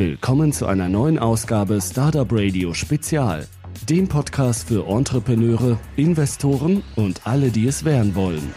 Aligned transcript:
Willkommen 0.00 0.50
zu 0.50 0.64
einer 0.64 0.88
neuen 0.88 1.18
Ausgabe 1.18 1.78
Startup 1.82 2.26
Radio 2.32 2.72
Spezial, 2.72 3.46
dem 3.86 4.08
Podcast 4.08 4.66
für 4.66 4.88
Entrepreneure, 4.88 5.78
Investoren 5.96 6.82
und 6.96 7.26
alle, 7.26 7.50
die 7.50 7.66
es 7.66 7.84
werden 7.84 8.14
wollen. 8.14 8.54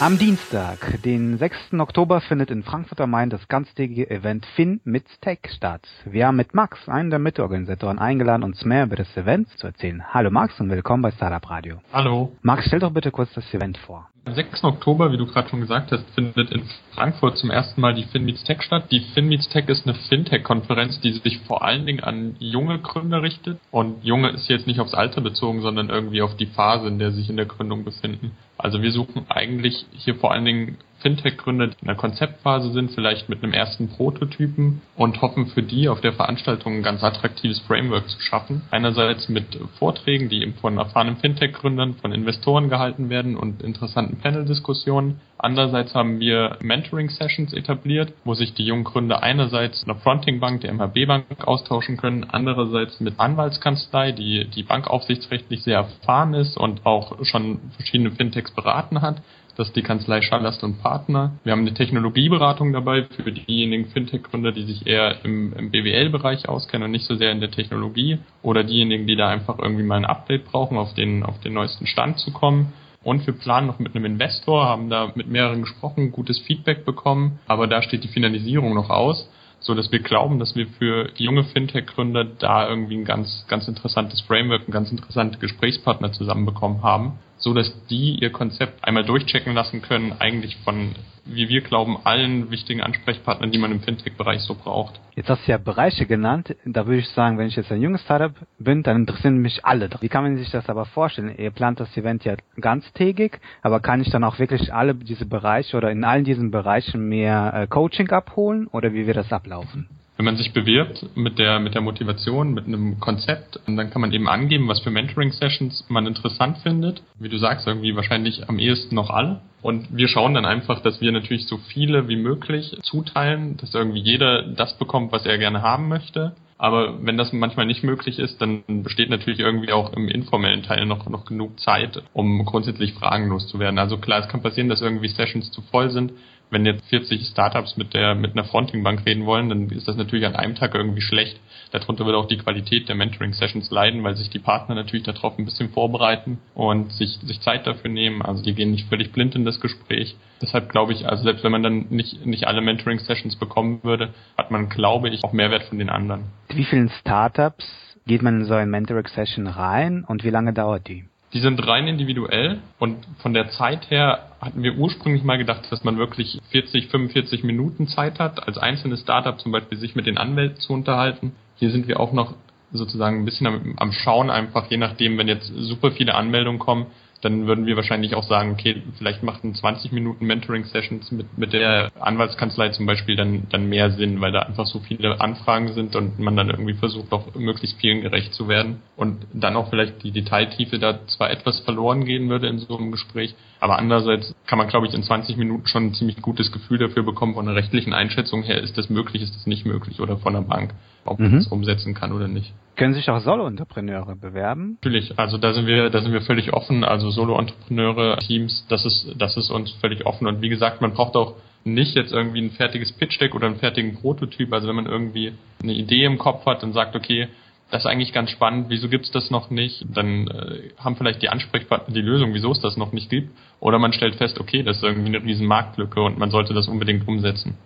Am 0.00 0.18
Dienstag, 0.18 1.00
den 1.04 1.38
6. 1.38 1.74
Oktober, 1.78 2.20
findet 2.20 2.50
in 2.50 2.64
Frankfurt 2.64 3.00
am 3.00 3.10
Main 3.10 3.30
das 3.30 3.46
ganztägige 3.46 4.10
Event 4.10 4.44
Fin 4.56 4.80
mit 4.82 5.04
Tech 5.20 5.38
statt. 5.54 5.86
Wir 6.06 6.26
haben 6.26 6.34
mit 6.34 6.54
Max, 6.54 6.88
einen 6.88 7.10
der 7.10 7.20
Mitorganisatoren, 7.20 8.00
eingeladen, 8.00 8.42
uns 8.42 8.64
mehr 8.64 8.82
über 8.82 8.96
das 8.96 9.16
Event 9.16 9.48
zu 9.58 9.68
erzählen. 9.68 10.02
Hallo 10.12 10.32
Max 10.32 10.58
und 10.58 10.70
willkommen 10.70 11.04
bei 11.04 11.12
Startup 11.12 11.48
Radio. 11.48 11.76
Hallo. 11.92 12.32
Max, 12.42 12.66
stell 12.66 12.80
doch 12.80 12.92
bitte 12.92 13.12
kurz 13.12 13.32
das 13.34 13.54
Event 13.54 13.78
vor. 13.78 14.10
Am 14.26 14.34
6. 14.34 14.64
Oktober, 14.64 15.12
wie 15.12 15.16
du 15.16 15.26
gerade 15.26 15.48
schon 15.48 15.62
gesagt 15.62 15.92
hast, 15.92 16.04
findet 16.10 16.50
in 16.50 16.62
Frankfurt 16.94 17.38
zum 17.38 17.50
ersten 17.50 17.80
Mal 17.80 17.94
die 17.94 18.04
FinMeets 18.04 18.44
Tech 18.44 18.62
statt. 18.62 18.84
Die 18.90 19.00
FinMeets 19.00 19.48
Tech 19.48 19.66
ist 19.68 19.86
eine 19.86 19.94
Fintech-Konferenz, 19.94 21.00
die 21.00 21.12
sich 21.12 21.38
vor 21.46 21.64
allen 21.64 21.86
Dingen 21.86 22.00
an 22.00 22.36
junge 22.38 22.78
Gründer 22.80 23.22
richtet. 23.22 23.58
Und 23.70 24.04
junge 24.04 24.28
ist 24.30 24.48
jetzt 24.48 24.66
nicht 24.66 24.78
aufs 24.78 24.92
Alter 24.92 25.22
bezogen, 25.22 25.62
sondern 25.62 25.88
irgendwie 25.88 26.20
auf 26.20 26.36
die 26.36 26.46
Phase, 26.46 26.88
in 26.88 26.98
der 26.98 27.12
sie 27.12 27.20
sich 27.20 27.30
in 27.30 27.38
der 27.38 27.46
Gründung 27.46 27.84
befinden. 27.84 28.32
Also 28.58 28.82
wir 28.82 28.92
suchen 28.92 29.24
eigentlich 29.30 29.86
hier 29.92 30.16
vor 30.16 30.32
allen 30.32 30.44
Dingen 30.44 30.76
Fintech-Gründer, 31.00 31.68
die 31.68 31.76
in 31.80 31.86
der 31.86 31.96
Konzeptphase 31.96 32.72
sind, 32.72 32.92
vielleicht 32.92 33.28
mit 33.28 33.42
einem 33.42 33.52
ersten 33.52 33.88
Prototypen 33.88 34.82
und 34.96 35.20
hoffen 35.22 35.46
für 35.46 35.62
die 35.62 35.88
auf 35.88 36.00
der 36.00 36.12
Veranstaltung 36.12 36.74
ein 36.74 36.82
ganz 36.82 37.02
attraktives 37.02 37.60
Framework 37.60 38.08
zu 38.08 38.20
schaffen. 38.20 38.62
Einerseits 38.70 39.28
mit 39.28 39.58
Vorträgen, 39.78 40.28
die 40.28 40.42
eben 40.42 40.54
von 40.54 40.78
erfahrenen 40.78 41.16
Fintech-Gründern, 41.16 41.94
von 41.94 42.12
Investoren 42.12 42.68
gehalten 42.68 43.08
werden 43.08 43.36
und 43.36 43.62
interessanten 43.62 44.18
Panel-Diskussionen. 44.18 45.20
Andererseits 45.38 45.94
haben 45.94 46.20
wir 46.20 46.58
Mentoring-Sessions 46.60 47.54
etabliert, 47.54 48.12
wo 48.24 48.34
sich 48.34 48.52
die 48.52 48.64
jungen 48.64 48.84
Gründer 48.84 49.22
einerseits 49.22 49.84
einer 49.84 49.94
Fronting-Bank, 49.94 50.60
der 50.60 50.72
MHB-Bank, 50.74 51.46
austauschen 51.46 51.96
können, 51.96 52.26
andererseits 52.30 53.00
mit 53.00 53.18
Anwaltskanzlei, 53.18 54.12
die 54.12 54.46
die 54.54 54.62
bankaufsichtsrechtlich 54.62 55.62
sehr 55.62 55.78
erfahren 55.78 56.34
ist 56.34 56.58
und 56.58 56.84
auch 56.84 57.24
schon 57.24 57.58
verschiedene 57.76 58.10
Fintechs 58.10 58.50
beraten 58.50 59.00
hat 59.00 59.22
das 59.56 59.68
ist 59.68 59.76
die 59.76 59.82
Kanzlei 59.82 60.22
Schallast 60.22 60.62
und 60.64 60.80
Partner. 60.80 61.32
Wir 61.44 61.52
haben 61.52 61.60
eine 61.60 61.74
Technologieberatung 61.74 62.72
dabei 62.72 63.04
für 63.04 63.32
diejenigen 63.32 63.86
Fintech-Gründer, 63.86 64.52
die 64.52 64.64
sich 64.64 64.86
eher 64.86 65.24
im, 65.24 65.52
im 65.54 65.70
BWL-Bereich 65.70 66.48
auskennen 66.48 66.86
und 66.86 66.90
nicht 66.92 67.06
so 67.06 67.14
sehr 67.16 67.32
in 67.32 67.40
der 67.40 67.50
Technologie 67.50 68.18
oder 68.42 68.64
diejenigen, 68.64 69.06
die 69.06 69.16
da 69.16 69.28
einfach 69.28 69.58
irgendwie 69.58 69.84
mal 69.84 69.96
ein 69.96 70.04
Update 70.04 70.44
brauchen, 70.46 70.76
auf 70.76 70.94
den, 70.94 71.22
auf 71.22 71.40
den 71.40 71.54
neuesten 71.54 71.86
Stand 71.86 72.18
zu 72.18 72.32
kommen. 72.32 72.72
Und 73.02 73.26
wir 73.26 73.34
planen 73.34 73.66
noch 73.66 73.78
mit 73.78 73.94
einem 73.94 74.04
Investor, 74.04 74.66
haben 74.66 74.90
da 74.90 75.12
mit 75.14 75.28
mehreren 75.28 75.62
gesprochen, 75.62 76.12
gutes 76.12 76.38
Feedback 76.40 76.84
bekommen, 76.84 77.38
aber 77.46 77.66
da 77.66 77.82
steht 77.82 78.04
die 78.04 78.08
Finalisierung 78.08 78.74
noch 78.74 78.90
aus 78.90 79.28
so 79.60 79.74
dass 79.74 79.92
wir 79.92 80.00
glauben, 80.00 80.38
dass 80.38 80.56
wir 80.56 80.66
für 80.66 81.10
junge 81.16 81.44
Fintech-Gründer 81.44 82.24
da 82.24 82.68
irgendwie 82.68 82.96
ein 82.96 83.04
ganz, 83.04 83.44
ganz 83.46 83.68
interessantes 83.68 84.22
Framework, 84.22 84.66
ein 84.66 84.72
ganz 84.72 84.90
interessante 84.90 85.38
Gesprächspartner 85.38 86.12
zusammenbekommen 86.12 86.82
haben, 86.82 87.18
so 87.40 87.54
dass 87.54 87.86
die 87.88 88.18
ihr 88.20 88.30
Konzept 88.30 88.84
einmal 88.84 89.04
durchchecken 89.04 89.54
lassen 89.54 89.82
können, 89.82 90.12
eigentlich 90.18 90.56
von, 90.58 90.94
wie 91.24 91.48
wir 91.48 91.62
glauben, 91.62 91.98
allen 92.04 92.50
wichtigen 92.50 92.82
Ansprechpartnern, 92.82 93.50
die 93.50 93.58
man 93.58 93.72
im 93.72 93.80
Fintech-Bereich 93.80 94.42
so 94.42 94.54
braucht. 94.54 95.00
Jetzt 95.16 95.28
hast 95.28 95.46
du 95.46 95.52
ja 95.52 95.58
Bereiche 95.58 96.06
genannt. 96.06 96.54
Da 96.64 96.86
würde 96.86 97.00
ich 97.00 97.08
sagen, 97.08 97.38
wenn 97.38 97.48
ich 97.48 97.56
jetzt 97.56 97.72
ein 97.72 97.82
junges 97.82 98.02
Startup 98.02 98.34
bin, 98.58 98.82
dann 98.82 98.98
interessieren 98.98 99.38
mich 99.38 99.64
alle. 99.64 99.88
Wie 100.00 100.08
kann 100.08 100.22
man 100.22 100.36
sich 100.36 100.50
das 100.50 100.68
aber 100.68 100.84
vorstellen? 100.84 101.34
Ihr 101.36 101.50
plant 101.50 101.80
das 101.80 101.96
Event 101.96 102.24
ja 102.24 102.36
ganztägig, 102.60 103.40
aber 103.62 103.80
kann 103.80 104.02
ich 104.02 104.10
dann 104.10 104.24
auch 104.24 104.38
wirklich 104.38 104.72
alle 104.72 104.94
diese 104.94 105.26
Bereiche 105.26 105.76
oder 105.76 105.90
in 105.90 106.04
allen 106.04 106.24
diesen 106.24 106.50
Bereichen 106.50 107.08
mehr 107.08 107.52
äh, 107.54 107.66
Coaching 107.66 108.10
abholen 108.10 108.66
oder 108.68 108.92
wie 108.92 109.06
wird 109.06 109.16
das 109.16 109.32
ablaufen? 109.32 109.88
Wenn 110.20 110.26
man 110.26 110.36
sich 110.36 110.52
bewirbt 110.52 111.16
mit 111.16 111.38
der, 111.38 111.60
mit 111.60 111.72
der 111.72 111.80
Motivation, 111.80 112.52
mit 112.52 112.66
einem 112.66 113.00
Konzept, 113.00 113.58
dann 113.66 113.88
kann 113.88 114.02
man 114.02 114.12
eben 114.12 114.28
angeben, 114.28 114.68
was 114.68 114.80
für 114.80 114.90
Mentoring-Sessions 114.90 115.86
man 115.88 116.06
interessant 116.06 116.58
findet. 116.58 117.02
Wie 117.18 117.30
du 117.30 117.38
sagst, 117.38 117.66
irgendwie 117.66 117.96
wahrscheinlich 117.96 118.46
am 118.46 118.58
ehesten 118.58 118.94
noch 118.96 119.08
alle. 119.08 119.40
Und 119.62 119.96
wir 119.96 120.08
schauen 120.08 120.34
dann 120.34 120.44
einfach, 120.44 120.82
dass 120.82 121.00
wir 121.00 121.10
natürlich 121.10 121.46
so 121.46 121.56
viele 121.56 122.06
wie 122.08 122.16
möglich 122.16 122.76
zuteilen, 122.82 123.56
dass 123.56 123.72
irgendwie 123.72 124.00
jeder 124.00 124.42
das 124.42 124.76
bekommt, 124.76 125.10
was 125.10 125.24
er 125.24 125.38
gerne 125.38 125.62
haben 125.62 125.88
möchte. 125.88 126.36
Aber 126.58 127.02
wenn 127.02 127.16
das 127.16 127.32
manchmal 127.32 127.64
nicht 127.64 127.82
möglich 127.82 128.18
ist, 128.18 128.42
dann 128.42 128.62
besteht 128.82 129.08
natürlich 129.08 129.40
irgendwie 129.40 129.72
auch 129.72 129.94
im 129.94 130.06
informellen 130.06 130.62
Teil 130.62 130.84
noch, 130.84 131.08
noch 131.08 131.24
genug 131.24 131.58
Zeit, 131.60 132.02
um 132.12 132.44
grundsätzlich 132.44 132.92
fragenlos 132.92 133.48
zu 133.48 133.58
werden. 133.58 133.78
Also 133.78 133.96
klar, 133.96 134.20
es 134.20 134.28
kann 134.28 134.42
passieren, 134.42 134.68
dass 134.68 134.82
irgendwie 134.82 135.08
Sessions 135.08 135.50
zu 135.50 135.62
voll 135.62 135.88
sind 135.88 136.12
wenn 136.50 136.66
jetzt 136.66 136.84
40 136.88 137.26
Startups 137.26 137.76
mit 137.76 137.94
der 137.94 138.14
mit 138.14 138.32
einer 138.32 138.44
Fronting-Bank 138.44 139.06
reden 139.06 139.26
wollen, 139.26 139.48
dann 139.48 139.68
ist 139.70 139.88
das 139.88 139.96
natürlich 139.96 140.26
an 140.26 140.36
einem 140.36 140.54
Tag 140.54 140.74
irgendwie 140.74 141.00
schlecht. 141.00 141.40
Darunter 141.70 142.04
wird 142.04 142.16
auch 142.16 142.26
die 142.26 142.38
Qualität 142.38 142.88
der 142.88 142.96
Mentoring-Sessions 142.96 143.70
leiden, 143.70 144.02
weil 144.02 144.16
sich 144.16 144.30
die 144.30 144.40
Partner 144.40 144.74
natürlich 144.74 145.04
darauf 145.04 145.38
ein 145.38 145.44
bisschen 145.44 145.70
vorbereiten 145.70 146.38
und 146.54 146.92
sich, 146.92 147.18
sich 147.22 147.40
Zeit 147.40 147.66
dafür 147.66 147.90
nehmen. 147.90 148.22
Also 148.22 148.42
die 148.42 148.54
gehen 148.54 148.72
nicht 148.72 148.88
völlig 148.88 149.12
blind 149.12 149.36
in 149.36 149.44
das 149.44 149.60
Gespräch. 149.60 150.16
Deshalb 150.42 150.70
glaube 150.70 150.92
ich, 150.92 151.08
also 151.08 151.22
selbst 151.22 151.44
wenn 151.44 151.52
man 151.52 151.62
dann 151.62 151.86
nicht, 151.90 152.26
nicht 152.26 152.46
alle 152.46 152.60
Mentoring-Sessions 152.60 153.36
bekommen 153.36 153.80
würde, 153.84 154.12
hat 154.36 154.50
man, 154.50 154.68
glaube 154.68 155.08
ich, 155.10 155.22
auch 155.22 155.32
Mehrwert 155.32 155.64
von 155.64 155.78
den 155.78 155.90
anderen. 155.90 156.24
Wie 156.48 156.64
vielen 156.64 156.88
Startups 156.88 157.66
geht 158.06 158.22
man 158.22 158.40
in 158.40 158.46
so 158.46 158.54
ein 158.54 158.70
Mentoring-Session 158.70 159.46
rein 159.46 160.04
und 160.04 160.24
wie 160.24 160.30
lange 160.30 160.52
dauert 160.52 160.88
die? 160.88 161.04
Die 161.32 161.40
sind 161.40 161.64
rein 161.66 161.86
individuell 161.86 162.58
und 162.80 163.06
von 163.18 163.32
der 163.32 163.50
Zeit 163.50 163.90
her 163.90 164.30
hatten 164.40 164.62
wir 164.62 164.76
ursprünglich 164.76 165.22
mal 165.22 165.38
gedacht, 165.38 165.70
dass 165.70 165.84
man 165.84 165.96
wirklich 165.96 166.40
40, 166.50 166.88
45 166.88 167.44
Minuten 167.44 167.86
Zeit 167.86 168.18
hat, 168.18 168.48
als 168.48 168.58
einzelnes 168.58 169.02
Startup 169.02 169.38
zum 169.38 169.52
Beispiel 169.52 169.78
sich 169.78 169.94
mit 169.94 170.06
den 170.06 170.18
Anwälten 170.18 170.58
zu 170.58 170.72
unterhalten. 170.72 171.32
Hier 171.56 171.70
sind 171.70 171.86
wir 171.86 172.00
auch 172.00 172.12
noch 172.12 172.34
sozusagen 172.72 173.20
ein 173.20 173.24
bisschen 173.24 173.46
am, 173.46 173.74
am 173.76 173.92
Schauen 173.92 174.30
einfach, 174.30 174.70
je 174.70 174.76
nachdem, 174.76 175.18
wenn 175.18 175.28
jetzt 175.28 175.46
super 175.46 175.92
viele 175.92 176.14
Anmeldungen 176.14 176.58
kommen, 176.58 176.86
dann 177.20 177.46
würden 177.46 177.66
wir 177.66 177.76
wahrscheinlich 177.76 178.14
auch 178.14 178.22
sagen, 178.22 178.52
okay, 178.52 178.82
vielleicht 178.96 179.22
macht 179.22 179.44
ein 179.44 179.54
20 179.54 179.92
Minuten 179.92 180.26
Mentoring-Sessions 180.26 181.12
mit, 181.12 181.36
mit 181.36 181.52
der 181.52 181.90
Anwaltskanzlei 182.00 182.70
zum 182.70 182.86
Beispiel 182.86 183.16
dann, 183.16 183.46
dann 183.50 183.68
mehr 183.68 183.90
Sinn, 183.90 184.20
weil 184.20 184.32
da 184.32 184.40
einfach 184.40 184.66
so 184.66 184.80
viele 184.80 185.20
Anfragen 185.20 185.72
sind 185.72 185.96
und 185.96 186.18
man 186.18 186.36
dann 186.36 186.50
irgendwie 186.50 186.74
versucht, 186.74 187.12
auch 187.12 187.34
möglichst 187.34 187.78
vielen 187.78 188.00
gerecht 188.00 188.32
zu 188.32 188.48
werden. 188.48 188.80
Und 188.96 189.26
dann 189.32 189.56
auch 189.56 189.68
vielleicht 189.68 190.02
die 190.02 190.12
Detailtiefe 190.12 190.78
da 190.78 191.06
zwar 191.06 191.30
etwas 191.30 191.60
verloren 191.60 192.04
gehen 192.04 192.28
würde 192.30 192.48
in 192.48 192.58
so 192.58 192.78
einem 192.78 192.90
Gespräch, 192.90 193.34
aber 193.60 193.78
andererseits 193.78 194.34
kann 194.46 194.58
man, 194.58 194.68
glaube 194.68 194.86
ich, 194.86 194.94
in 194.94 195.02
20 195.02 195.36
Minuten 195.36 195.66
schon 195.66 195.86
ein 195.86 195.94
ziemlich 195.94 196.22
gutes 196.22 196.50
Gefühl 196.50 196.78
dafür 196.78 197.02
bekommen, 197.02 197.34
von 197.34 197.46
der 197.46 197.54
rechtlichen 197.54 197.92
Einschätzung 197.92 198.42
her, 198.42 198.62
ist 198.62 198.78
das 198.78 198.88
möglich, 198.88 199.22
ist 199.22 199.34
das 199.34 199.46
nicht 199.46 199.66
möglich 199.66 200.00
oder 200.00 200.16
von 200.16 200.32
der 200.32 200.40
Bank, 200.40 200.72
ob 201.04 201.18
man 201.18 201.32
mhm. 201.32 201.36
das 201.36 201.46
umsetzen 201.48 201.94
kann 201.94 202.12
oder 202.12 202.28
nicht. 202.28 202.52
Können 202.76 202.94
sich 202.94 203.10
auch 203.10 203.20
Solo-Entrepreneure 203.20 204.16
bewerben? 204.16 204.78
Natürlich, 204.80 205.18
also 205.18 205.36
da 205.36 205.52
sind 205.52 205.66
wir, 205.66 205.90
da 205.90 206.00
sind 206.00 206.12
wir 206.12 206.22
völlig 206.22 206.52
offen. 206.52 206.82
Also 206.82 207.10
Solo-Entrepreneure, 207.10 208.18
Teams, 208.18 208.64
das 208.68 208.86
ist, 208.86 209.14
das 209.18 209.36
ist 209.36 209.50
uns 209.50 209.70
völlig 209.80 210.06
offen. 210.06 210.26
Und 210.26 210.40
wie 210.40 210.48
gesagt, 210.48 210.80
man 210.80 210.92
braucht 210.92 211.14
auch 211.14 211.34
nicht 211.64 211.94
jetzt 211.94 212.12
irgendwie 212.12 212.40
ein 212.40 212.52
fertiges 212.52 212.92
Pitch-Deck 212.92 213.34
oder 213.34 213.48
einen 213.48 213.56
fertigen 213.56 213.96
Prototyp. 213.96 214.52
Also 214.52 214.68
wenn 214.68 214.76
man 214.76 214.86
irgendwie 214.86 215.34
eine 215.62 215.74
Idee 215.74 216.04
im 216.04 216.16
Kopf 216.16 216.46
hat 216.46 216.62
und 216.64 216.72
sagt, 216.72 216.96
okay, 216.96 217.28
das 217.70 217.84
ist 217.84 217.86
eigentlich 217.86 218.12
ganz 218.12 218.30
spannend, 218.30 218.66
wieso 218.68 218.88
gibt's 218.88 219.10
das 219.12 219.30
noch 219.30 219.50
nicht? 219.50 219.84
Dann 219.94 220.26
äh, 220.26 220.70
haben 220.78 220.96
vielleicht 220.96 221.22
die 221.22 221.28
Ansprechpartner 221.28 221.94
die 221.94 222.00
Lösung, 222.00 222.34
wieso 222.34 222.50
es 222.50 222.60
das 222.60 222.76
noch 222.76 222.92
nicht 222.92 223.10
gibt. 223.10 223.30
Oder 223.60 223.78
man 223.78 223.92
stellt 223.92 224.16
fest, 224.16 224.40
okay, 224.40 224.62
das 224.62 224.78
ist 224.78 224.82
irgendwie 224.82 225.14
eine 225.14 225.24
riesen 225.24 225.46
Marktlücke 225.46 226.02
und 226.02 226.18
man 226.18 226.30
sollte 226.30 226.52
das 226.54 226.66
unbedingt 226.66 227.06
umsetzen. 227.06 227.56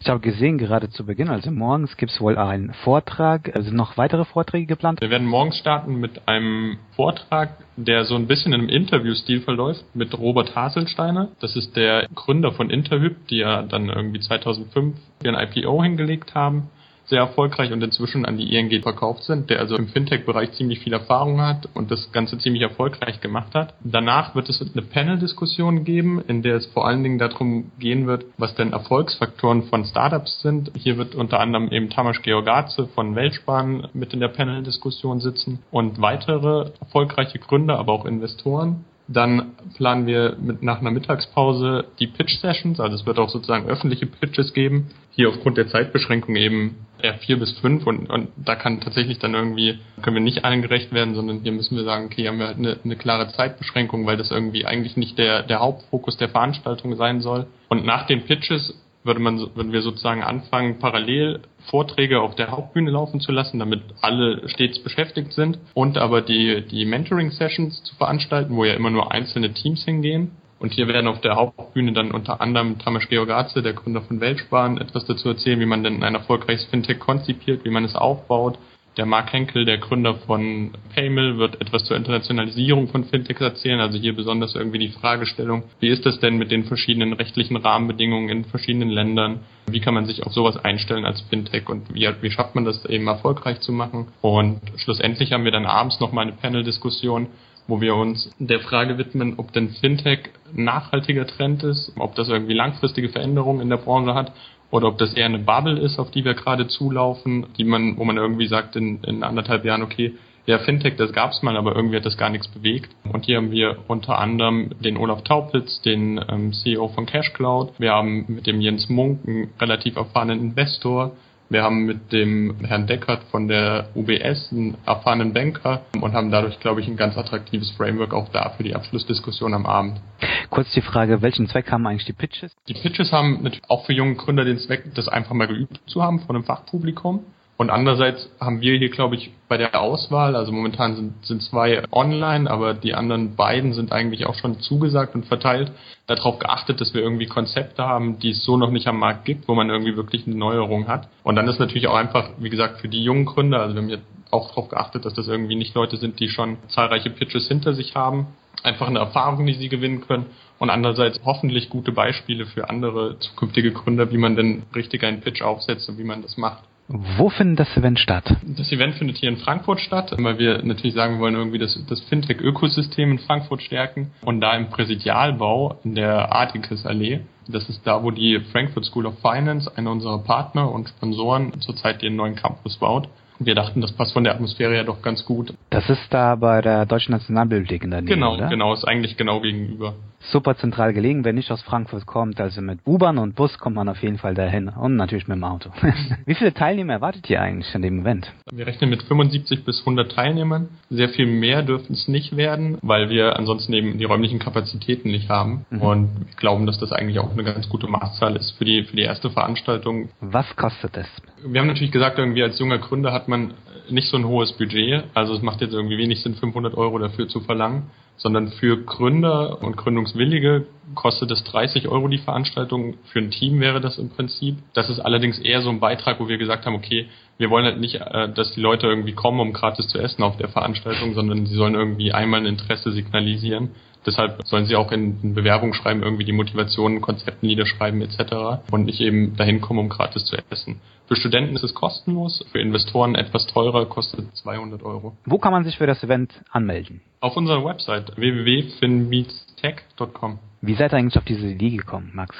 Ich 0.00 0.08
habe 0.08 0.20
gesehen, 0.20 0.58
gerade 0.58 0.90
zu 0.90 1.04
Beginn, 1.04 1.28
also 1.28 1.50
morgens 1.50 1.96
gibt 1.96 2.10
es 2.12 2.20
wohl 2.20 2.38
einen 2.38 2.72
Vortrag. 2.84 3.54
Also 3.54 3.70
noch 3.70 3.96
weitere 3.96 4.24
Vorträge 4.24 4.66
geplant? 4.66 5.00
Wir 5.00 5.10
werden 5.10 5.26
morgens 5.26 5.58
starten 5.58 6.00
mit 6.00 6.26
einem 6.26 6.78
Vortrag, 6.96 7.56
der 7.76 8.04
so 8.04 8.16
ein 8.16 8.26
bisschen 8.26 8.52
in 8.52 8.60
einem 8.60 8.68
Interviewstil 8.68 9.42
verläuft, 9.42 9.84
mit 9.94 10.16
Robert 10.18 10.56
Haselsteiner. 10.56 11.28
Das 11.40 11.54
ist 11.54 11.76
der 11.76 12.08
Gründer 12.14 12.52
von 12.52 12.70
Interhyp, 12.70 13.28
die 13.28 13.38
ja 13.38 13.62
dann 13.62 13.88
irgendwie 13.88 14.20
2005 14.20 14.96
ihren 15.22 15.34
IPO 15.34 15.82
hingelegt 15.82 16.34
haben 16.34 16.70
sehr 17.10 17.20
erfolgreich 17.20 17.72
und 17.72 17.82
inzwischen 17.82 18.24
an 18.24 18.38
die 18.38 18.54
ING 18.56 18.82
verkauft 18.82 19.24
sind, 19.24 19.50
der 19.50 19.58
also 19.58 19.76
im 19.76 19.88
Fintech-Bereich 19.88 20.52
ziemlich 20.52 20.80
viel 20.80 20.92
Erfahrung 20.92 21.40
hat 21.40 21.68
und 21.74 21.90
das 21.90 22.10
Ganze 22.12 22.38
ziemlich 22.38 22.62
erfolgreich 22.62 23.20
gemacht 23.20 23.54
hat. 23.54 23.74
Danach 23.84 24.34
wird 24.34 24.48
es 24.48 24.62
eine 24.62 24.82
Panel-Diskussion 24.82 25.84
geben, 25.84 26.22
in 26.26 26.42
der 26.42 26.56
es 26.56 26.66
vor 26.66 26.86
allen 26.86 27.02
Dingen 27.02 27.18
darum 27.18 27.72
gehen 27.78 28.06
wird, 28.06 28.24
was 28.38 28.54
denn 28.54 28.72
Erfolgsfaktoren 28.72 29.64
von 29.64 29.84
Startups 29.84 30.40
sind. 30.40 30.70
Hier 30.76 30.96
wird 30.96 31.14
unter 31.14 31.40
anderem 31.40 31.68
eben 31.70 31.90
Tamas 31.90 32.22
Georgaze 32.22 32.86
von 32.94 33.14
Weltsparen 33.14 33.88
mit 33.92 34.14
in 34.14 34.20
der 34.20 34.28
Panel-Diskussion 34.28 35.20
sitzen 35.20 35.58
und 35.70 36.00
weitere 36.00 36.70
erfolgreiche 36.80 37.38
Gründer, 37.38 37.78
aber 37.78 37.92
auch 37.92 38.06
Investoren. 38.06 38.84
Dann 39.12 39.56
planen 39.76 40.06
wir 40.06 40.36
mit, 40.40 40.62
nach 40.62 40.80
einer 40.80 40.92
Mittagspause 40.92 41.86
die 41.98 42.06
Pitch-Sessions, 42.06 42.78
also 42.78 42.94
es 42.94 43.06
wird 43.06 43.18
auch 43.18 43.28
sozusagen 43.28 43.68
öffentliche 43.68 44.06
Pitches 44.06 44.54
geben. 44.54 44.90
Hier 45.10 45.28
aufgrund 45.28 45.56
der 45.56 45.66
Zeitbeschränkung 45.66 46.36
eben 46.36 46.86
eher 47.02 47.14
vier 47.14 47.36
bis 47.38 47.58
fünf 47.58 47.86
und, 47.88 48.08
und 48.08 48.28
da 48.36 48.54
kann 48.54 48.80
tatsächlich 48.80 49.18
dann 49.18 49.34
irgendwie, 49.34 49.80
können 50.00 50.14
wir 50.14 50.22
nicht 50.22 50.44
allen 50.44 50.62
gerecht 50.62 50.92
werden, 50.92 51.16
sondern 51.16 51.40
hier 51.40 51.50
müssen 51.50 51.76
wir 51.76 51.82
sagen, 51.82 52.06
okay, 52.06 52.28
haben 52.28 52.38
wir 52.38 52.46
halt 52.46 52.58
eine, 52.58 52.78
eine 52.84 52.94
klare 52.94 53.32
Zeitbeschränkung, 53.32 54.06
weil 54.06 54.16
das 54.16 54.30
irgendwie 54.30 54.64
eigentlich 54.64 54.96
nicht 54.96 55.18
der, 55.18 55.42
der 55.42 55.58
Hauptfokus 55.58 56.16
der 56.16 56.28
Veranstaltung 56.28 56.94
sein 56.94 57.20
soll. 57.20 57.46
Und 57.68 57.84
nach 57.84 58.06
den 58.06 58.24
Pitches 58.26 58.80
würde 59.02 59.20
man, 59.20 59.38
würden 59.54 59.72
wir 59.72 59.82
sozusagen 59.82 60.22
anfangen, 60.22 60.78
parallel 60.78 61.40
Vorträge 61.70 62.20
auf 62.20 62.34
der 62.34 62.50
Hauptbühne 62.50 62.90
laufen 62.90 63.20
zu 63.20 63.32
lassen, 63.32 63.58
damit 63.58 63.82
alle 64.00 64.48
stets 64.48 64.78
beschäftigt 64.82 65.32
sind 65.32 65.58
und 65.74 65.98
aber 65.98 66.22
die, 66.22 66.62
die 66.66 66.84
Mentoring-Sessions 66.84 67.82
zu 67.84 67.94
veranstalten, 67.96 68.56
wo 68.56 68.64
ja 68.64 68.74
immer 68.74 68.90
nur 68.90 69.12
einzelne 69.12 69.52
Teams 69.52 69.84
hingehen. 69.84 70.32
Und 70.58 70.74
hier 70.74 70.88
werden 70.88 71.08
auf 71.08 71.22
der 71.22 71.36
Hauptbühne 71.36 71.94
dann 71.94 72.10
unter 72.10 72.42
anderem 72.42 72.78
Tamas 72.78 73.08
Georgatze, 73.08 73.62
der 73.62 73.72
Gründer 73.72 74.02
von 74.02 74.20
Weltsparen, 74.20 74.78
etwas 74.78 75.06
dazu 75.06 75.30
erzählen, 75.30 75.58
wie 75.58 75.66
man 75.66 75.82
denn 75.82 76.02
ein 76.02 76.14
erfolgreiches 76.14 76.66
Fintech 76.66 76.98
konzipiert, 76.98 77.64
wie 77.64 77.70
man 77.70 77.84
es 77.84 77.94
aufbaut, 77.94 78.58
der 79.00 79.06
Mark 79.06 79.32
Henkel, 79.32 79.64
der 79.64 79.78
Gründer 79.78 80.16
von 80.26 80.72
Paymill, 80.94 81.38
wird 81.38 81.58
etwas 81.58 81.84
zur 81.84 81.96
Internationalisierung 81.96 82.88
von 82.88 83.04
Fintechs 83.04 83.40
erzählen. 83.40 83.80
Also 83.80 83.98
hier 83.98 84.14
besonders 84.14 84.54
irgendwie 84.54 84.78
die 84.78 84.88
Fragestellung, 84.88 85.62
wie 85.80 85.88
ist 85.88 86.04
das 86.04 86.20
denn 86.20 86.36
mit 86.36 86.50
den 86.50 86.64
verschiedenen 86.64 87.14
rechtlichen 87.14 87.56
Rahmenbedingungen 87.56 88.28
in 88.28 88.44
verschiedenen 88.44 88.90
Ländern? 88.90 89.40
Wie 89.70 89.80
kann 89.80 89.94
man 89.94 90.04
sich 90.04 90.26
auf 90.26 90.34
sowas 90.34 90.58
einstellen 90.58 91.06
als 91.06 91.22
Fintech 91.22 91.70
und 91.70 91.94
wie, 91.94 92.06
wie 92.20 92.30
schafft 92.30 92.54
man 92.54 92.66
das 92.66 92.84
eben 92.84 93.06
erfolgreich 93.06 93.60
zu 93.60 93.72
machen? 93.72 94.08
Und 94.20 94.60
schlussendlich 94.76 95.32
haben 95.32 95.44
wir 95.44 95.52
dann 95.52 95.64
abends 95.64 95.98
nochmal 95.98 96.26
eine 96.26 96.36
Panel-Diskussion, 96.36 97.28
wo 97.68 97.80
wir 97.80 97.94
uns 97.94 98.30
der 98.38 98.60
Frage 98.60 98.98
widmen, 98.98 99.38
ob 99.38 99.50
denn 99.54 99.70
Fintech 99.70 100.28
nachhaltiger 100.52 101.26
Trend 101.26 101.62
ist, 101.62 101.94
ob 101.98 102.16
das 102.16 102.28
irgendwie 102.28 102.52
langfristige 102.52 103.08
Veränderungen 103.08 103.62
in 103.62 103.70
der 103.70 103.78
Branche 103.78 104.12
hat 104.12 104.34
oder 104.70 104.88
ob 104.88 104.98
das 104.98 105.14
eher 105.14 105.26
eine 105.26 105.38
Bubble 105.38 105.78
ist, 105.78 105.98
auf 105.98 106.10
die 106.10 106.24
wir 106.24 106.34
gerade 106.34 106.68
zulaufen, 106.68 107.46
die 107.58 107.64
man, 107.64 107.96
wo 107.96 108.04
man 108.04 108.16
irgendwie 108.16 108.46
sagt 108.46 108.76
in, 108.76 109.02
in 109.04 109.22
anderthalb 109.22 109.64
Jahren, 109.64 109.82
okay, 109.82 110.14
ja, 110.46 110.58
Fintech, 110.58 110.96
das 110.96 111.12
gab's 111.12 111.42
mal, 111.42 111.56
aber 111.56 111.76
irgendwie 111.76 111.96
hat 111.96 112.06
das 112.06 112.16
gar 112.16 112.30
nichts 112.30 112.48
bewegt. 112.48 112.90
Und 113.12 113.26
hier 113.26 113.36
haben 113.36 113.50
wir 113.50 113.76
unter 113.88 114.18
anderem 114.18 114.70
den 114.80 114.96
Olaf 114.96 115.22
Taupitz, 115.22 115.82
den 115.82 116.20
ähm, 116.28 116.52
CEO 116.52 116.88
von 116.88 117.06
CashCloud. 117.06 117.74
Wir 117.78 117.92
haben 117.92 118.24
mit 118.26 118.46
dem 118.46 118.60
Jens 118.60 118.88
Munk 118.88 119.20
einen 119.26 119.50
relativ 119.60 119.96
erfahrenen 119.96 120.40
Investor. 120.40 121.12
Wir 121.50 121.64
haben 121.64 121.84
mit 121.84 122.12
dem 122.12 122.64
Herrn 122.64 122.86
Deckert 122.86 123.24
von 123.32 123.48
der 123.48 123.88
UBS 123.96 124.52
einen 124.52 124.76
erfahrenen 124.86 125.32
Banker 125.32 125.82
und 126.00 126.12
haben 126.12 126.30
dadurch, 126.30 126.60
glaube 126.60 126.80
ich, 126.80 126.86
ein 126.86 126.96
ganz 126.96 127.18
attraktives 127.18 127.72
Framework 127.72 128.14
auch 128.14 128.28
da 128.28 128.50
für 128.50 128.62
die 128.62 128.76
Abschlussdiskussion 128.76 129.52
am 129.52 129.66
Abend. 129.66 130.00
Kurz 130.48 130.70
die 130.70 130.80
Frage, 130.80 131.22
welchen 131.22 131.48
Zweck 131.48 131.72
haben 131.72 131.84
eigentlich 131.88 132.04
die 132.04 132.12
Pitches? 132.12 132.54
Die 132.68 132.74
Pitches 132.74 133.10
haben 133.10 133.42
natürlich 133.42 133.68
auch 133.68 133.84
für 133.84 133.92
junge 133.92 134.14
Gründer 134.14 134.44
den 134.44 134.58
Zweck, 134.58 134.94
das 134.94 135.08
einfach 135.08 135.34
mal 135.34 135.48
geübt 135.48 135.80
zu 135.86 136.04
haben 136.04 136.20
von 136.20 136.36
einem 136.36 136.44
Fachpublikum. 136.44 137.24
Und 137.60 137.68
andererseits 137.68 138.30
haben 138.40 138.62
wir 138.62 138.78
hier, 138.78 138.88
glaube 138.88 139.16
ich, 139.16 139.32
bei 139.46 139.58
der 139.58 139.78
Auswahl, 139.78 140.34
also 140.34 140.50
momentan 140.50 140.96
sind, 140.96 141.26
sind 141.26 141.42
zwei 141.42 141.82
online, 141.92 142.50
aber 142.50 142.72
die 142.72 142.94
anderen 142.94 143.36
beiden 143.36 143.74
sind 143.74 143.92
eigentlich 143.92 144.24
auch 144.24 144.34
schon 144.34 144.60
zugesagt 144.60 145.14
und 145.14 145.26
verteilt, 145.26 145.70
darauf 146.06 146.38
geachtet, 146.38 146.80
dass 146.80 146.94
wir 146.94 147.02
irgendwie 147.02 147.26
Konzepte 147.26 147.84
haben, 147.84 148.18
die 148.18 148.30
es 148.30 148.42
so 148.46 148.56
noch 148.56 148.70
nicht 148.70 148.86
am 148.86 148.98
Markt 148.98 149.26
gibt, 149.26 149.46
wo 149.46 149.54
man 149.54 149.68
irgendwie 149.68 149.94
wirklich 149.94 150.26
eine 150.26 150.36
Neuerung 150.36 150.88
hat. 150.88 151.10
Und 151.22 151.36
dann 151.36 151.46
ist 151.48 151.60
natürlich 151.60 151.86
auch 151.86 151.96
einfach, 151.96 152.30
wie 152.38 152.48
gesagt, 152.48 152.80
für 152.80 152.88
die 152.88 153.04
jungen 153.04 153.26
Gründer, 153.26 153.60
also 153.60 153.74
wir 153.74 153.82
haben 153.82 153.90
jetzt 153.90 154.06
auch 154.30 154.48
darauf 154.48 154.70
geachtet, 154.70 155.04
dass 155.04 155.12
das 155.12 155.28
irgendwie 155.28 155.56
nicht 155.56 155.74
Leute 155.74 155.98
sind, 155.98 156.18
die 156.18 156.30
schon 156.30 156.56
zahlreiche 156.68 157.10
Pitches 157.10 157.46
hinter 157.46 157.74
sich 157.74 157.94
haben, 157.94 158.28
einfach 158.62 158.88
eine 158.88 159.00
Erfahrung, 159.00 159.44
die 159.44 159.52
sie 159.52 159.68
gewinnen 159.68 160.00
können 160.00 160.24
und 160.58 160.70
andererseits 160.70 161.20
hoffentlich 161.26 161.68
gute 161.68 161.92
Beispiele 161.92 162.46
für 162.46 162.70
andere 162.70 163.18
zukünftige 163.18 163.72
Gründer, 163.72 164.10
wie 164.10 164.16
man 164.16 164.34
denn 164.34 164.62
richtig 164.74 165.04
einen 165.04 165.20
Pitch 165.20 165.42
aufsetzt 165.42 165.90
und 165.90 165.98
wie 165.98 166.04
man 166.04 166.22
das 166.22 166.38
macht. 166.38 166.69
Wo 166.92 167.28
findet 167.28 167.60
das 167.60 167.76
Event 167.76 168.00
statt? 168.00 168.24
Das 168.42 168.72
Event 168.72 168.94
findet 168.94 169.16
hier 169.18 169.28
in 169.28 169.36
Frankfurt 169.36 169.80
statt, 169.80 170.12
weil 170.18 170.38
wir 170.38 170.60
natürlich 170.64 170.94
sagen, 170.94 171.14
wir 171.14 171.20
wollen 171.20 171.36
irgendwie 171.36 171.58
das, 171.58 171.78
das 171.88 172.00
Fintech-Ökosystem 172.02 173.12
in 173.12 173.18
Frankfurt 173.20 173.62
stärken 173.62 174.10
und 174.22 174.40
da 174.40 174.56
im 174.56 174.70
Präsidialbau 174.70 175.78
in 175.84 175.94
der 175.94 176.32
Artikes 176.32 176.84
Allee. 176.84 177.20
Das 177.46 177.68
ist 177.68 177.86
da, 177.86 178.02
wo 178.02 178.10
die 178.10 178.40
Frankfurt 178.50 178.84
School 178.86 179.06
of 179.06 179.20
Finance, 179.20 179.70
einer 179.76 179.92
unserer 179.92 180.18
Partner 180.18 180.70
und 180.70 180.88
Sponsoren, 180.88 181.60
zurzeit 181.60 182.02
ihren 182.02 182.16
neuen 182.16 182.34
Campus 182.34 182.76
baut 182.78 183.08
wir 183.40 183.54
dachten, 183.54 183.80
das 183.80 183.92
passt 183.92 184.12
von 184.12 184.22
der 184.22 184.34
Atmosphäre 184.34 184.76
ja 184.76 184.84
doch 184.84 185.00
ganz 185.00 185.24
gut. 185.24 185.54
Das 185.70 185.88
ist 185.88 186.12
da 186.12 186.34
bei 186.36 186.60
der 186.60 186.84
Deutschen 186.84 187.12
Nationalbibliothek 187.12 187.84
in 187.84 187.90
der 187.90 188.02
Nähe, 188.02 188.14
Genau, 188.14 188.34
oder? 188.34 188.48
genau, 188.48 188.74
ist 188.74 188.84
eigentlich 188.84 189.16
genau 189.16 189.40
gegenüber. 189.40 189.94
Super 190.22 190.56
zentral 190.56 190.92
gelegen, 190.92 191.24
wenn 191.24 191.36
nicht 191.36 191.50
aus 191.50 191.62
Frankfurt 191.62 192.06
kommt, 192.06 192.40
also 192.40 192.60
mit 192.60 192.80
U-Bahn 192.86 193.18
und 193.18 193.34
Bus 193.34 193.58
kommt 193.58 193.76
man 193.76 193.88
auf 193.88 194.02
jeden 194.02 194.18
Fall 194.18 194.34
dahin 194.34 194.68
und 194.68 194.96
natürlich 194.96 195.26
mit 195.26 195.36
dem 195.36 195.44
Auto. 195.44 195.70
Wie 196.26 196.34
viele 196.34 196.52
Teilnehmer 196.52 196.94
erwartet 196.94 197.28
ihr 197.30 197.40
eigentlich 197.40 197.74
an 197.74 197.82
dem 197.82 198.00
Event? 198.00 198.30
Wir 198.52 198.66
rechnen 198.66 198.90
mit 198.90 199.02
75 199.02 199.64
bis 199.64 199.80
100 199.80 200.12
Teilnehmern. 200.12 200.68
Sehr 200.90 201.08
viel 201.08 201.26
mehr 201.26 201.62
dürfen 201.62 201.94
es 201.94 202.06
nicht 202.06 202.36
werden, 202.36 202.78
weil 202.82 203.08
wir 203.08 203.38
ansonsten 203.38 203.72
eben 203.72 203.98
die 203.98 204.04
räumlichen 204.04 204.38
Kapazitäten 204.38 205.10
nicht 205.10 205.30
haben 205.30 205.64
mhm. 205.70 205.82
und 205.82 206.20
wir 206.26 206.36
glauben, 206.36 206.66
dass 206.66 206.78
das 206.78 206.92
eigentlich 206.92 207.18
auch 207.18 207.32
eine 207.32 207.44
ganz 207.44 207.68
gute 207.68 207.88
Maßzahl 207.88 208.36
ist 208.36 208.52
für 208.58 208.64
die 208.64 208.84
für 208.84 208.96
die 208.96 209.02
erste 209.02 209.30
Veranstaltung. 209.30 210.10
Was 210.20 210.54
kostet 210.56 210.96
es? 210.96 211.06
Wir 211.44 211.60
haben 211.60 211.68
natürlich 211.68 211.92
gesagt, 211.92 212.18
irgendwie 212.18 212.42
als 212.42 212.58
junger 212.58 212.78
Gründer 212.78 213.12
hat 213.12 213.28
man 213.28 213.54
nicht 213.92 214.08
so 214.08 214.16
ein 214.16 214.26
hohes 214.26 214.52
Budget. 214.52 215.04
Also 215.14 215.34
es 215.34 215.42
macht 215.42 215.60
jetzt 215.60 215.72
irgendwie 215.72 215.98
wenig 215.98 216.22
Sinn, 216.22 216.34
500 216.34 216.74
Euro 216.74 216.98
dafür 216.98 217.28
zu 217.28 217.40
verlangen, 217.40 217.90
sondern 218.16 218.48
für 218.48 218.76
Gründer 218.84 219.62
und 219.62 219.76
Gründungswillige 219.76 220.66
kostet 220.94 221.30
es 221.30 221.44
30 221.44 221.88
Euro 221.88 222.08
die 222.08 222.18
Veranstaltung. 222.18 222.94
Für 223.12 223.20
ein 223.20 223.30
Team 223.30 223.60
wäre 223.60 223.80
das 223.80 223.98
im 223.98 224.10
Prinzip. 224.10 224.56
Das 224.74 224.90
ist 224.90 225.00
allerdings 225.00 225.38
eher 225.38 225.62
so 225.62 225.70
ein 225.70 225.80
Beitrag, 225.80 226.20
wo 226.20 226.28
wir 226.28 226.38
gesagt 226.38 226.66
haben, 226.66 226.74
okay, 226.74 227.06
wir 227.40 227.48
wollen 227.48 227.64
halt 227.64 227.80
nicht, 227.80 227.94
äh, 227.94 228.28
dass 228.28 228.52
die 228.52 228.60
Leute 228.60 228.86
irgendwie 228.86 229.14
kommen, 229.14 229.40
um 229.40 229.54
gratis 229.54 229.88
zu 229.88 229.98
essen 229.98 230.22
auf 230.22 230.36
der 230.36 230.48
Veranstaltung, 230.48 231.14
sondern 231.14 231.46
sie 231.46 231.54
sollen 231.54 231.74
irgendwie 231.74 232.12
einmal 232.12 232.40
ein 232.40 232.46
Interesse 232.46 232.92
signalisieren. 232.92 233.70
Deshalb 234.04 234.46
sollen 234.46 234.66
sie 234.66 234.76
auch 234.76 234.92
in 234.92 235.32
Bewerbung 235.34 235.72
schreiben, 235.72 236.02
irgendwie 236.02 236.24
die 236.24 236.32
Motivationen, 236.32 237.00
Konzepten 237.00 237.46
niederschreiben 237.46 238.02
etc. 238.02 238.60
und 238.70 238.84
nicht 238.84 239.00
eben 239.00 239.36
dahin 239.36 239.62
kommen, 239.62 239.80
um 239.80 239.88
gratis 239.88 240.26
zu 240.26 240.36
essen. 240.50 240.82
Für 241.08 241.16
Studenten 241.16 241.56
ist 241.56 241.64
es 241.64 241.72
kostenlos, 241.74 242.44
für 242.52 242.60
Investoren 242.60 243.14
etwas 243.14 243.46
teurer, 243.46 243.86
kostet 243.86 244.36
200 244.36 244.82
Euro. 244.82 245.16
Wo 245.24 245.38
kann 245.38 245.52
man 245.52 245.64
sich 245.64 245.78
für 245.78 245.86
das 245.86 246.04
Event 246.04 246.34
anmelden? 246.50 247.00
Auf 247.20 247.38
unserer 247.38 247.64
Website 247.64 248.14
www.finmeetstech.com. 248.16 250.38
Wie 250.60 250.74
seid 250.74 250.92
ihr 250.92 250.98
eigentlich 250.98 251.16
auf 251.16 251.24
diese 251.24 251.46
Idee 251.46 251.70
gekommen, 251.70 252.10
Max? 252.14 252.36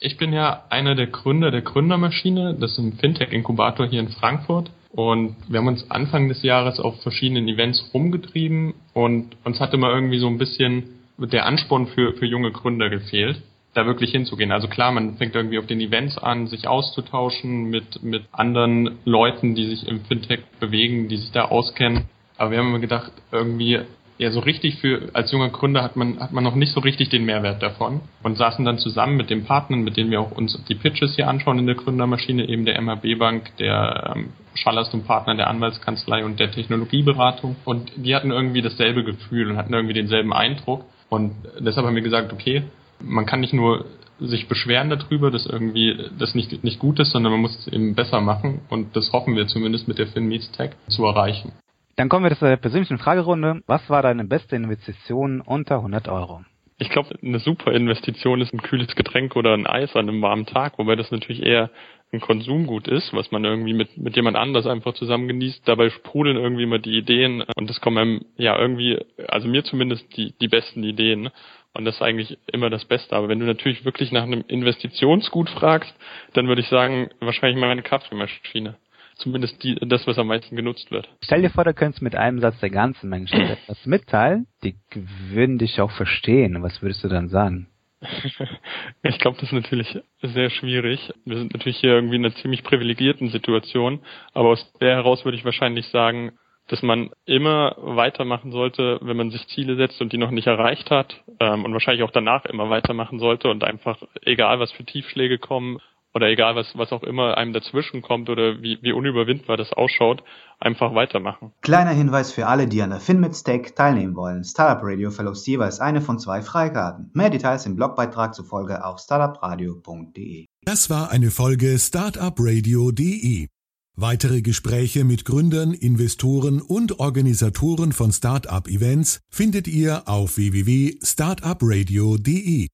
Ich 0.00 0.16
bin 0.16 0.32
ja 0.32 0.64
einer 0.70 0.94
der 0.94 1.08
Gründer 1.08 1.50
der 1.50 1.60
Gründermaschine, 1.62 2.56
das 2.58 2.72
ist 2.72 2.78
ein 2.78 2.94
Fintech-Inkubator 2.94 3.86
hier 3.86 4.00
in 4.00 4.08
Frankfurt. 4.08 4.70
Und 4.92 5.36
wir 5.48 5.60
haben 5.60 5.68
uns 5.68 5.88
Anfang 5.90 6.28
des 6.28 6.42
Jahres 6.42 6.80
auf 6.80 7.00
verschiedenen 7.02 7.46
Events 7.46 7.90
rumgetrieben 7.94 8.74
und 8.92 9.36
uns 9.44 9.60
hatte 9.60 9.76
mal 9.76 9.92
irgendwie 9.92 10.18
so 10.18 10.26
ein 10.26 10.38
bisschen 10.38 10.84
der 11.18 11.46
Ansporn 11.46 11.86
für, 11.86 12.14
für 12.14 12.26
junge 12.26 12.50
Gründer 12.50 12.88
gefehlt 12.90 13.42
da 13.74 13.86
wirklich 13.86 14.10
hinzugehen. 14.10 14.52
Also 14.52 14.68
klar, 14.68 14.90
man 14.92 15.16
fängt 15.16 15.34
irgendwie 15.34 15.58
auf 15.58 15.66
den 15.66 15.80
Events 15.80 16.18
an, 16.18 16.46
sich 16.48 16.66
auszutauschen 16.66 17.70
mit, 17.70 18.02
mit 18.02 18.24
anderen 18.32 18.98
Leuten, 19.04 19.54
die 19.54 19.64
sich 19.66 19.86
im 19.86 20.00
Fintech 20.04 20.40
bewegen, 20.58 21.08
die 21.08 21.16
sich 21.16 21.30
da 21.30 21.44
auskennen. 21.46 22.06
Aber 22.36 22.50
wir 22.50 22.58
haben 22.58 22.68
immer 22.68 22.80
gedacht, 22.80 23.12
irgendwie, 23.30 23.80
ja, 24.20 24.30
so 24.30 24.40
richtig 24.40 24.76
für, 24.76 25.08
als 25.14 25.32
junger 25.32 25.48
Gründer 25.48 25.82
hat 25.82 25.96
man, 25.96 26.20
hat 26.20 26.30
man 26.30 26.44
noch 26.44 26.54
nicht 26.54 26.74
so 26.74 26.80
richtig 26.80 27.08
den 27.08 27.24
Mehrwert 27.24 27.62
davon 27.62 28.02
und 28.22 28.36
saßen 28.36 28.66
dann 28.66 28.76
zusammen 28.76 29.16
mit 29.16 29.30
den 29.30 29.46
Partnern, 29.46 29.80
mit 29.80 29.96
denen 29.96 30.10
wir 30.10 30.20
auch 30.20 30.32
uns 30.32 30.62
die 30.68 30.74
Pitches 30.74 31.16
hier 31.16 31.26
anschauen 31.26 31.58
in 31.58 31.64
der 31.64 31.74
Gründermaschine, 31.74 32.46
eben 32.46 32.66
der 32.66 32.78
MAB 32.82 33.18
Bank, 33.18 33.56
der 33.56 34.12
ähm, 34.14 34.34
Schallast 34.52 34.92
und 34.92 35.06
Partner 35.06 35.36
der 35.36 35.48
Anwaltskanzlei 35.48 36.22
und 36.22 36.38
der 36.38 36.50
Technologieberatung. 36.52 37.56
Und 37.64 37.92
die 37.96 38.14
hatten 38.14 38.30
irgendwie 38.30 38.60
dasselbe 38.60 39.04
Gefühl 39.04 39.50
und 39.50 39.56
hatten 39.56 39.72
irgendwie 39.72 39.94
denselben 39.94 40.34
Eindruck. 40.34 40.84
Und 41.08 41.32
deshalb 41.58 41.86
haben 41.86 41.94
wir 41.94 42.02
gesagt, 42.02 42.30
okay, 42.30 42.64
man 43.00 43.24
kann 43.24 43.40
nicht 43.40 43.54
nur 43.54 43.86
sich 44.18 44.48
beschweren 44.48 44.90
darüber, 44.90 45.30
dass 45.30 45.46
irgendwie 45.46 45.96
das 46.18 46.34
nicht, 46.34 46.62
nicht 46.62 46.78
gut 46.78 47.00
ist, 47.00 47.12
sondern 47.12 47.32
man 47.32 47.40
muss 47.40 47.56
es 47.56 47.68
eben 47.68 47.94
besser 47.94 48.20
machen 48.20 48.60
und 48.68 48.94
das 48.94 49.14
hoffen 49.14 49.34
wir 49.34 49.46
zumindest 49.46 49.88
mit 49.88 49.98
der 49.98 50.08
FinMeets 50.08 50.52
Tech 50.52 50.72
zu 50.88 51.06
erreichen. 51.06 51.52
Dann 52.00 52.08
kommen 52.08 52.24
wir 52.24 52.34
zu 52.34 52.46
der 52.46 52.56
persönlichen 52.56 52.96
Fragerunde. 52.96 53.60
Was 53.66 53.90
war 53.90 54.00
deine 54.00 54.24
beste 54.24 54.56
Investition 54.56 55.42
unter 55.42 55.74
100 55.74 56.08
Euro? 56.08 56.42
Ich 56.78 56.88
glaube, 56.88 57.10
eine 57.22 57.40
super 57.40 57.72
Investition 57.72 58.40
ist 58.40 58.54
ein 58.54 58.62
kühles 58.62 58.96
Getränk 58.96 59.36
oder 59.36 59.52
ein 59.52 59.66
Eis 59.66 59.94
an 59.94 60.08
einem 60.08 60.22
warmen 60.22 60.46
Tag, 60.46 60.78
wobei 60.78 60.96
das 60.96 61.10
natürlich 61.10 61.42
eher 61.42 61.68
ein 62.10 62.20
Konsumgut 62.20 62.88
ist, 62.88 63.12
was 63.12 63.30
man 63.32 63.44
irgendwie 63.44 63.74
mit, 63.74 63.98
mit 63.98 64.16
jemand 64.16 64.38
anders 64.38 64.66
einfach 64.66 64.94
zusammen 64.94 65.28
genießt. 65.28 65.68
Dabei 65.68 65.90
sprudeln 65.90 66.38
irgendwie 66.38 66.62
immer 66.62 66.78
die 66.78 66.96
Ideen 66.96 67.44
und 67.54 67.68
das 67.68 67.82
kommen 67.82 67.98
einem 67.98 68.24
ja 68.38 68.58
irgendwie, 68.58 68.98
also 69.28 69.46
mir 69.46 69.62
zumindest 69.62 70.16
die, 70.16 70.32
die 70.40 70.48
besten 70.48 70.82
Ideen. 70.82 71.28
Und 71.74 71.84
das 71.84 71.96
ist 71.96 72.02
eigentlich 72.02 72.38
immer 72.50 72.70
das 72.70 72.86
Beste. 72.86 73.14
Aber 73.14 73.28
wenn 73.28 73.40
du 73.40 73.44
natürlich 73.44 73.84
wirklich 73.84 74.10
nach 74.10 74.22
einem 74.22 74.42
Investitionsgut 74.48 75.50
fragst, 75.50 75.94
dann 76.32 76.48
würde 76.48 76.62
ich 76.62 76.68
sagen, 76.68 77.10
wahrscheinlich 77.20 77.60
mal 77.60 77.68
meine 77.68 77.82
Kaffeemaschine. 77.82 78.76
Zumindest 79.20 79.62
die, 79.62 79.74
das, 79.74 80.06
was 80.06 80.18
am 80.18 80.28
meisten 80.28 80.56
genutzt 80.56 80.90
wird. 80.90 81.08
Stell 81.22 81.42
dir 81.42 81.50
vor, 81.50 81.64
du 81.64 81.74
könntest 81.74 82.02
mit 82.02 82.16
einem 82.16 82.40
Satz 82.40 82.58
der 82.60 82.70
ganzen 82.70 83.08
Menschen 83.10 83.40
etwas 83.40 83.84
mitteilen, 83.86 84.46
die 84.64 84.76
würden 84.94 85.58
dich 85.58 85.80
auch 85.80 85.90
verstehen. 85.90 86.62
Was 86.62 86.80
würdest 86.82 87.04
du 87.04 87.08
dann 87.08 87.28
sagen? 87.28 87.68
ich 89.02 89.18
glaube, 89.18 89.36
das 89.38 89.50
ist 89.50 89.52
natürlich 89.52 89.98
sehr 90.22 90.48
schwierig. 90.48 91.12
Wir 91.26 91.36
sind 91.36 91.52
natürlich 91.52 91.78
hier 91.78 91.92
irgendwie 91.92 92.16
in 92.16 92.24
einer 92.24 92.34
ziemlich 92.36 92.62
privilegierten 92.62 93.28
Situation, 93.28 94.00
aber 94.32 94.50
aus 94.50 94.72
der 94.80 94.96
heraus 94.96 95.24
würde 95.24 95.36
ich 95.36 95.44
wahrscheinlich 95.44 95.86
sagen, 95.88 96.32
dass 96.68 96.82
man 96.82 97.10
immer 97.26 97.74
weitermachen 97.78 98.52
sollte, 98.52 99.00
wenn 99.02 99.16
man 99.16 99.30
sich 99.30 99.46
Ziele 99.48 99.76
setzt 99.76 100.00
und 100.00 100.12
die 100.12 100.18
noch 100.18 100.30
nicht 100.30 100.46
erreicht 100.46 100.90
hat 100.90 101.22
ähm, 101.40 101.64
und 101.64 101.72
wahrscheinlich 101.72 102.04
auch 102.04 102.12
danach 102.12 102.44
immer 102.44 102.70
weitermachen 102.70 103.18
sollte 103.18 103.50
und 103.50 103.64
einfach, 103.64 104.00
egal 104.22 104.60
was 104.60 104.70
für 104.72 104.84
Tiefschläge 104.84 105.38
kommen, 105.38 105.78
oder 106.14 106.28
egal 106.28 106.56
was, 106.56 106.66
was 106.74 106.92
auch 106.92 107.02
immer 107.02 107.36
einem 107.36 107.52
dazwischen 107.52 108.02
kommt 108.02 108.28
oder 108.28 108.62
wie, 108.62 108.78
wie 108.82 108.92
unüberwindbar 108.92 109.56
das 109.56 109.72
ausschaut, 109.72 110.22
einfach 110.58 110.94
weitermachen. 110.94 111.52
Kleiner 111.62 111.90
Hinweis 111.90 112.32
für 112.32 112.46
alle, 112.46 112.66
die 112.66 112.82
an 112.82 112.90
der 112.90 113.00
FinMits 113.00 113.42
Tech 113.42 113.74
teilnehmen 113.74 114.16
wollen. 114.16 114.44
Startup 114.44 114.84
Radio 114.84 115.10
verlost 115.10 115.46
jeweils 115.46 115.80
eine 115.80 116.00
von 116.00 116.18
zwei 116.18 116.42
Freikarten. 116.42 117.10
Mehr 117.14 117.30
Details 117.30 117.66
im 117.66 117.76
Blogbeitrag 117.76 118.34
zur 118.34 118.44
Folge 118.44 118.84
auf 118.84 118.98
startupradio.de. 118.98 120.46
Das 120.62 120.90
war 120.90 121.10
eine 121.10 121.30
Folge 121.30 121.78
startupradio.de. 121.78 123.48
Weitere 123.96 124.40
Gespräche 124.40 125.04
mit 125.04 125.24
Gründern, 125.24 125.74
Investoren 125.74 126.62
und 126.62 127.00
Organisatoren 127.00 127.92
von 127.92 128.12
Startup-Events 128.12 129.20
findet 129.28 129.66
ihr 129.68 130.08
auf 130.08 130.36
www.startupradio.de. 130.36 132.68